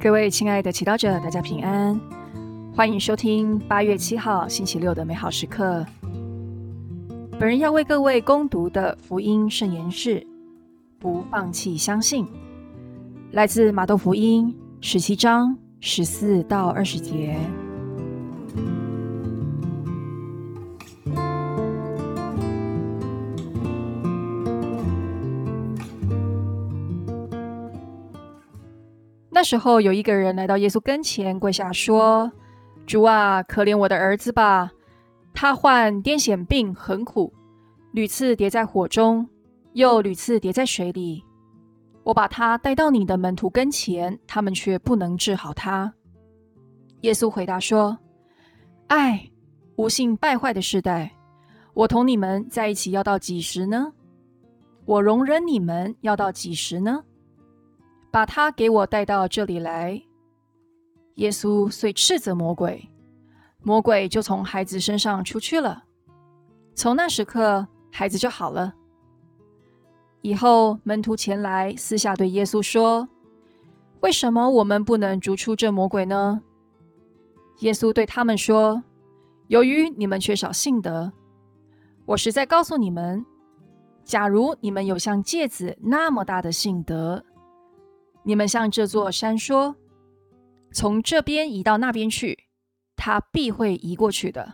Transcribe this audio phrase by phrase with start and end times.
[0.00, 2.00] 各位亲爱的祈祷者，大家平安，
[2.72, 5.84] 欢迎收听八月七号星期六的美好时刻。
[7.36, 10.24] 本人要为各位攻读的福音圣言是：
[11.00, 12.24] 不放弃相信，
[13.32, 17.36] 来自马窦福音十七章十四到二十节。
[29.38, 32.32] 那时候有一个人来到耶稣跟前，跪下说
[32.84, 34.72] ：“主啊，可怜我的儿子吧，
[35.32, 37.32] 他患癫痫病，很苦，
[37.92, 39.28] 屡次跌在火中，
[39.74, 41.22] 又屡次跌在水里。
[42.02, 45.94] 我把他带到你的门徒跟前，他们却不能治好他。”
[47.02, 47.96] 耶稣回答说
[48.88, 49.30] ：“唉，
[49.76, 51.12] 无信败坏的时代，
[51.74, 53.92] 我同你们在一起要到几时呢？
[54.84, 57.04] 我容忍你们要到几时呢？”
[58.10, 60.02] 把他给我带到这里来。
[61.16, 62.88] 耶稣遂斥责魔鬼，
[63.62, 65.84] 魔鬼就从孩子身上出去了。
[66.74, 68.74] 从那时刻，孩子就好了。
[70.20, 73.08] 以后门徒前来，私下对耶稣说
[74.00, 76.40] ：“为什么我们不能逐出这魔鬼呢？”
[77.60, 78.82] 耶稣对他们说
[79.48, 81.12] ：“由于你们缺少信德。
[82.06, 83.26] 我实在告诉你们，
[84.04, 87.24] 假如你们有像芥子那么大的信德，
[88.28, 89.74] 你们向这座山说
[90.70, 92.38] ：“从这边移到那边去，
[92.94, 94.52] 它必会移过去的。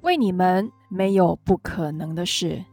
[0.00, 2.64] 为你们没有不可能的事。”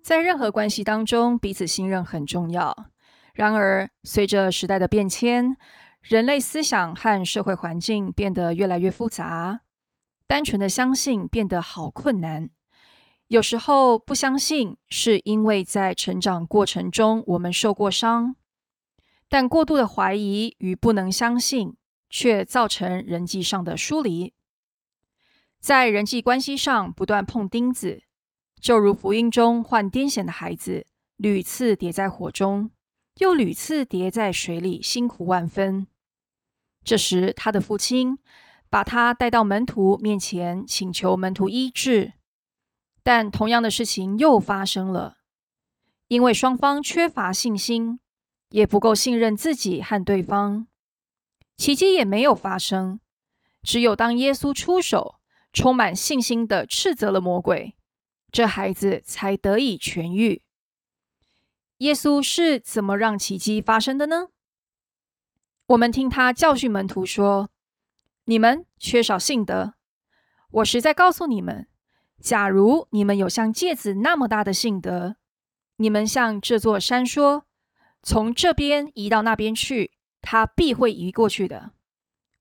[0.00, 2.93] 在任何关系当中，彼此信任很重要。
[3.34, 5.56] 然而，随着时代的变迁，
[6.00, 9.62] 人类思想和社会环境变得越来越复杂，
[10.28, 12.48] 单纯的相信变得好困难。
[13.26, 18.36] 有时候不相信，是因为在成长过程中我们受过伤；
[19.28, 21.76] 但过度的怀疑与不能相信，
[22.08, 24.32] 却造成人际上的疏离。
[25.58, 28.04] 在人际关系上不断碰钉子，
[28.60, 32.70] 就如福音中患癫痫的孩子屡次跌在火中。
[33.18, 35.86] 又屡次跌在水里，辛苦万分。
[36.82, 38.18] 这时，他的父亲
[38.68, 42.14] 把他带到门徒面前，请求门徒医治。
[43.02, 45.18] 但同样的事情又发生了，
[46.08, 48.00] 因为双方缺乏信心，
[48.48, 50.66] 也不够信任自己和对方，
[51.56, 53.00] 奇迹也没有发生。
[53.62, 55.16] 只有当耶稣出手，
[55.52, 57.76] 充满信心的斥责了魔鬼，
[58.32, 60.43] 这孩子才得以痊愈。
[61.78, 64.28] 耶稣是怎么让奇迹发生的呢？
[65.66, 67.50] 我们听他教训门徒说
[68.26, 69.74] ：“你们缺少信德。
[70.50, 71.66] 我实在告诉你们，
[72.20, 75.16] 假如你们有像芥子那么大的信德，
[75.76, 77.44] 你们向这座山说
[78.04, 79.90] ：‘从这边移到那边去’，
[80.22, 81.72] 它必会移过去的。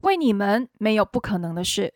[0.01, 1.95] 为你们没有不可能的事。”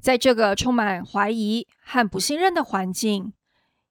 [0.00, 3.34] 在这个充满怀疑和不信任的环境。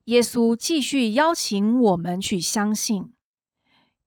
[0.08, 3.14] 耶稣继续邀请我们去相信，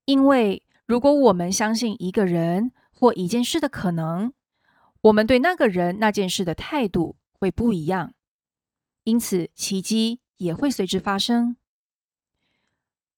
[0.07, 4.33] 因为如果我们相信一个人或一件事的可能，
[5.03, 8.15] 我们对那个人、那件事的态度会不一样，
[9.05, 11.57] 因此奇迹也会随之发生。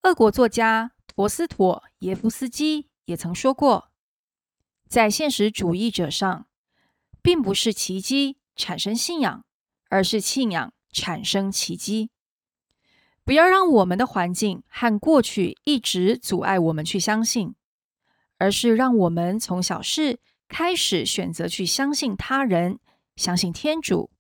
[0.02, 3.92] 俄国作家陀思妥耶夫斯基也曾说过，
[4.88, 6.48] 在现实主义者上，
[7.22, 9.44] 并不是奇迹产生信仰，
[9.88, 12.10] 而是信仰产生奇迹。
[13.24, 17.54] 不要让我们的环境和过去一直阻碍我们去相信，
[18.38, 20.18] 而是让我们从小事
[20.48, 22.80] 开始选择去相信他人，
[23.14, 24.10] 相信天主。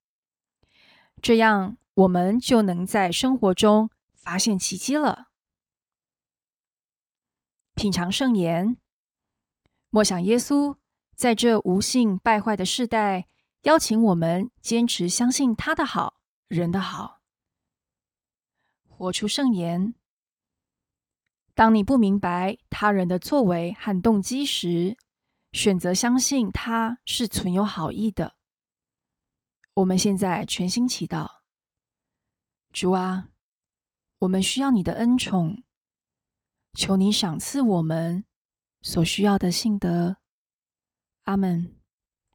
[1.20, 5.26] 这样，我们就能在生活中发现奇迹了。
[7.74, 8.76] 品尝圣言，
[9.90, 10.76] 默想耶稣
[11.16, 13.26] 在这无信败坏的时代，
[13.62, 16.14] 邀请我们坚持相信他的好，
[16.48, 17.21] 人的好。
[19.02, 19.96] 活出圣言。
[21.54, 24.96] 当你不明白他人的作为和动机时，
[25.50, 28.36] 选择相信他是存有好意的。
[29.74, 31.28] 我们现在全心祈祷，
[32.72, 33.30] 主啊，
[34.20, 35.64] 我们需要你的恩宠，
[36.74, 38.24] 求你赏赐我们
[38.82, 40.18] 所需要的信德。
[41.24, 41.81] 阿门。